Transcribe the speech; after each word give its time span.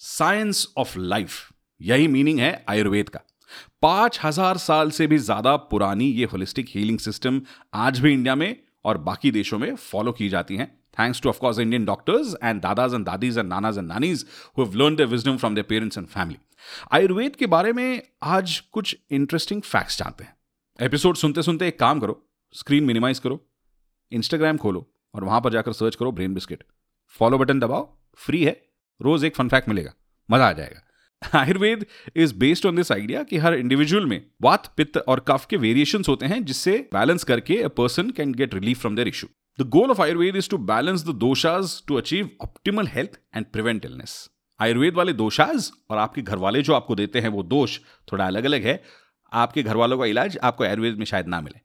Science 0.00 0.66
of 0.78 0.98
life 0.98 1.32
यही 1.80 2.08
meaning 2.08 2.38
है 2.40 2.64
आयुर्वेद 2.68 3.08
का। 3.08 3.20
पाँच 3.82 4.18
हज़ार 4.24 4.56
साल 4.58 4.90
से 4.90 5.06
भी 5.06 5.18
ज़्यादा 5.18 5.56
पुरानी 5.70 6.04
ये 6.04 6.24
होलिस्टिक 6.24 6.66
हीलिंग 6.70 6.98
सिस्टम 6.98 7.40
आज 7.74 7.98
भी 8.00 8.12
इंडिया 8.12 8.34
में 8.34 8.56
और 8.84 8.98
बाकी 9.00 9.30
देशों 9.30 9.58
में 9.58 9.74
फॉलो 9.76 10.12
की 10.12 10.28
जाती 10.28 10.56
हैं। 10.56 10.66
Thanks 10.98 11.20
to 11.20 11.28
of course 11.28 11.58
Indian 11.58 11.84
doctors 11.84 12.34
and 12.42 12.60
dadas 12.62 12.94
and 12.94 13.04
dadis 13.06 13.38
and 13.38 13.48
nanas 13.48 13.78
and 13.78 13.88
nanis 13.88 14.24
who 14.58 14.64
learn 14.74 14.96
the 14.96 15.08
wisdom 15.10 15.36
from 15.36 15.54
their 15.54 15.66
parents 15.68 15.98
and 15.98 16.06
family 16.06 16.38
Ayurveda 16.92 17.36
के 17.36 17.46
बारे 17.46 17.72
में 17.72 18.02
आज 18.24 18.58
कुछ 18.72 18.96
इंटरेस्टिंग 19.10 19.62
फैक्ट्स 19.62 19.98
जानते 19.98 20.24
हैं। 20.24 20.34
एपिसोड 20.78 21.16
सुनते 21.16 21.42
सुनते 21.42 21.68
एक 21.68 21.78
काम 21.78 22.00
करो 22.00 22.22
स्क्रीन 22.54 22.84
मिनिमाइज 22.84 23.18
करो 23.18 23.40
इंस्टाग्राम 24.12 24.56
खोलो 24.56 24.86
और 25.14 25.24
वहाँ 25.24 25.40
पर 25.40 25.52
जाकर 25.52 25.72
सर्च 25.72 25.94
करो 25.94 26.12
ब्रेन 26.12 26.34
बिस्किट 26.34 26.64
फॉलो 27.20 27.38
बटन 27.38 27.60
दबाओ 27.60 27.88
फ्री 28.20 28.44
है। 28.44 28.60
रोज 29.00 29.24
एक 29.24 29.36
फन 29.36 29.48
फैक्ट 29.48 29.68
मिलेगा, 29.68 29.92
मज़ा 30.28 30.48
आ 30.48 30.52
जाएगा। 30.52 31.38
Ayurveda 31.38 31.84
is 32.16 32.34
based 32.34 32.66
on 32.66 32.76
this 32.76 32.92
idea 32.92 33.22
कि 33.22 33.38
हर 33.38 33.54
इंडिविजुअल 33.54 34.06
में 34.06 34.20
वात, 34.42 34.66
पित्त 34.76 34.96
और 34.98 35.24
कफ 35.28 35.46
के 35.50 35.56
वेरिएशन 35.56 36.02
होते 36.08 36.26
हैं 36.26 36.44
जिससे 36.44 36.78
बैलेंस 36.92 37.24
करके 37.24 37.56
a 37.58 37.68
person 37.76 38.10
can 38.10 38.32
get 38.34 38.54
relief 38.54 38.80
from 38.80 38.96
their 38.96 39.08
issue 39.08 39.28
the 39.58 39.68
goal 39.70 39.90
of 39.90 40.02
Ayurveda 40.02 40.36
is 40.36 40.50
to 40.50 40.58
balance 40.66 41.04
the 41.06 41.14
doshas 41.16 41.82
to 41.88 41.94
achieve 41.94 42.30
optimal 42.42 42.86
health 42.86 43.18
and 43.36 43.46
prevent 43.52 43.84
illness 43.84 44.18
Ayurveda 44.60 44.94
वाले 44.94 45.12
दोषाज 45.14 45.70
और 45.90 45.98
आपके 45.98 46.22
घर 46.22 46.38
वाले 46.38 46.62
जो 46.62 46.74
आपको 46.74 46.94
देते 46.94 47.20
हैं 47.20 47.28
वो 47.28 47.42
दोष 47.44 47.78
थोड़ा 48.12 48.26
अलग 48.26 48.44
अलग 48.44 48.64
है। 48.64 48.82
आपके 49.32 49.62
घर 49.62 49.76
वालों 49.76 49.98
का 49.98 50.06
इलाज 50.06 50.38
आपको 50.42 50.64
आयुर्वेद 50.64 50.98
में 50.98 51.04
शायद 51.04 51.26
ना 51.28 51.40
मिले। 51.40 51.60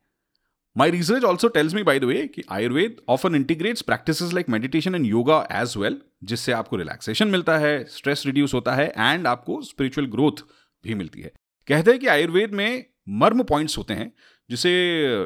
My 0.75 0.85
research 0.87 1.25
also 1.25 1.49
tells 1.49 1.73
me, 1.73 1.81
by 1.83 1.93
the 1.99 2.07
way, 2.07 2.27
कि 2.27 2.43
Ayurveda 2.51 2.97
often 3.09 3.35
integrates 3.35 3.81
practices 3.81 4.29
like 4.33 4.51
meditation 4.53 4.97
and 4.97 5.07
yoga 5.07 5.39
as 5.61 5.75
well, 5.81 5.95
जिससे 6.23 6.51
आपको 6.51 6.77
रिलैक्सेशन 6.77 7.27
मिलता 7.27 7.57
है 7.57 7.83
स्ट्रेस 7.85 8.23
रिड्यूस 8.25 8.53
होता 8.53 8.75
है 8.75 8.87
एंड 8.89 9.27
आपको 9.27 9.61
स्पिरिचुअल 9.61 10.07
ग्रोथ 10.07 10.43
भी 10.83 10.93
मिलती 10.93 11.21
है। 11.21 11.31
कहते 11.67 11.91
हैं 11.91 11.99
कि 11.99 12.07
आयुर्वेद 12.07 12.53
में 12.53 12.85
मर्म 13.21 13.43
पॉइंट्स 13.43 13.77
होते 13.77 13.93
हैं 13.93 14.11
जिसे 14.49 14.71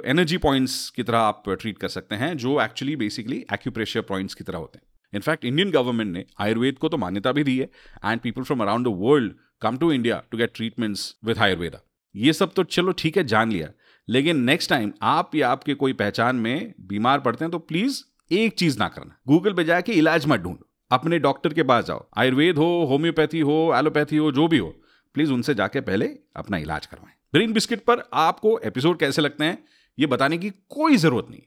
एनर्जी 0.06 0.38
पॉइंट्स 0.38 0.90
की 0.90 1.04
तरह 1.04 1.20
आप 1.20 1.44
ट्रीट 1.52 1.78
कर 1.78 1.88
सकते 1.88 2.16
हैं 2.16 2.36
जो 2.38 2.60
एक्चुअली 2.62 2.96
बेसिकली 2.96 3.38
एक्यूप्रेशर 3.54 4.02
पॉइंट्स 4.10 4.34
की 4.34 4.44
तरह 4.44 4.58
होते 4.58 4.80
हैं। 4.80 4.86
इनफैक्ट 5.14 5.46
इंडियन 5.46 5.72
गवर्नमेंट 5.72 6.14
ने 6.14 6.26
आयुर्वेद 6.40 6.78
को 6.78 6.90
तो 6.90 6.98
मान्यता 6.98 7.32
भी 7.32 7.44
दी 7.44 7.58
है 7.58 7.70
and 8.06 8.22
people 8.22 8.44
from 8.44 8.62
around 8.64 8.88
the 8.88 8.98
world 9.00 9.34
come 9.62 9.78
to 9.78 9.92
India 9.92 10.22
to 10.32 10.38
get 10.38 10.56
treatments 10.56 11.14
with 11.26 11.38
Ayurveda 11.38 11.82
ये 12.16 12.34
सब 12.34 12.54
तो 12.54 12.64
चलो 12.64 12.92
ठीक 12.92 13.18
है 13.18 13.24
जान 13.28 13.52
लिया। 13.52 13.70
लेकिन 14.08 14.42
नेक्स्ट 14.44 14.70
टाइम 14.70 14.92
आप 15.02 15.36
या 15.36 15.50
आपके 15.50 15.74
कोई 15.74 15.94
पहचान 15.94 16.36
में 16.36 16.74
बीमार 16.82 17.20
पड़ते 17.20 17.46
हैं 17.46 17.52
तो 17.52 17.60
प्लीज़ 17.60 18.04
एक 18.32 18.54
चीज़ 18.54 18.78
ना 18.80 18.88
करना। 18.88 19.18
गूगल 19.28 19.54
पे 19.54 19.64
जाके 19.64 19.92
इलाज 19.92 20.26
मत 20.28 20.40
ढूंढो। 20.40 20.68
अपने 20.92 21.20
डॉक्टर 21.20 21.54
के 21.54 21.64
पास 21.64 21.86
जाओ। 21.86 22.06
आयुर्वेद 22.18 22.58
हो 22.58 22.86
होम्योपैथी 22.86 23.40
हो 23.40 23.74
एलोपैथी 23.76 24.18
हो, 24.18 24.32
जो 24.32 24.48
भी 24.48 24.58
हो 24.58 24.68
प्लीज़ 25.16 25.32
उनसे 25.32 25.56
जाके 25.56 25.82
पहले 25.82 26.08
अपना 26.36 26.58
इलाज 26.58 26.86
करवाएँ। 26.86 27.14
ब्रेन 27.34 27.54
बिस्किट 27.54 27.84
पर 27.86 28.04
आपको 28.14 28.58
एपिसोड 28.60 29.00
कैसे 29.00 29.22
लगते 29.22 29.44
हैं, 29.44 29.58
ये 29.98 30.06
बताने 30.06 30.38
की 30.38 30.50
कोई 30.50 30.98
ज़रूरत 30.98 31.28
नहीं 31.30 31.42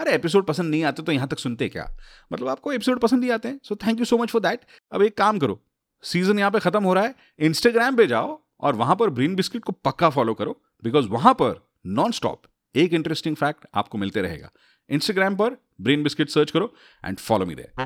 अरे 0.00 0.12
एपिसोड 0.12 0.46
पसंद 0.46 0.70
नहीं 0.70 0.84
आते 0.84 1.02
तो 1.02 1.12
यहाँ 1.12 1.28
तक 1.28 1.38
सुनते 1.38 1.68
क्या? 1.68 1.86
मतलब 2.32 2.48
आपको 2.48 2.72
एपिसोड 2.72 3.00
पसंद 3.00 3.24
ही 3.24 3.30
आते 3.30 3.48
हैं। 3.48 3.60
So 3.64 3.76
thank 3.76 3.98
you 3.98 4.04
so 4.04 4.18
much 4.18 4.30
for 4.30 4.42
that 4.42 4.60
अब 4.92 5.02
एक 5.02 5.16
काम 5.16 5.38
करो। 5.38 5.60
सीज़न 6.04 6.38
यहाँ 6.38 6.50
पे 6.50 6.58
खत्म 6.58 6.82
हो 6.84 6.94
रहा 6.94 7.04
है। 7.04 7.14
इंस्टाग्राम 7.38 7.96
पे 7.96 8.06
जाओ 8.06 8.40
और 8.60 8.74
वहाँ 8.74 8.96
पर 8.96 9.10
ब्रेन 9.10 9.34
बिस्किट 9.34 9.64
को 9.64 9.72
पक्का 9.84 10.10
फॉलो 10.10 10.34
करो। 10.34 10.60
बिकॉज़ 10.84 11.08
वहाँ 11.08 11.34
पर 11.34 11.69
नॉन 11.86 12.12
स्टॉप 12.12 12.42
एक 12.74 12.92
इंटरेस्टिंग 12.92 13.36
फैक्ट 13.36 13.66
आपको 13.74 13.98
मिलते 13.98 14.22
रहेगा। 14.22 14.50
इंस्टाग्राम 14.90 15.36
पर 15.36 15.56
ब्रेन 15.80 16.02
बिस्किट 16.02 16.28
सर्च 16.28 16.50
करो 16.50 16.74
एंड 17.04 17.18
फॉलो 17.18 17.46
मी 17.46 17.54
देयर 17.54 17.84